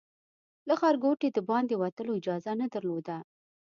له 0.67 0.73
ښارګوټي 0.81 1.29
د 1.33 1.39
باندې 1.49 1.73
وتلو 1.81 2.13
اجازه 2.19 2.51
نه 2.61 2.67
درلوده. 2.73 3.17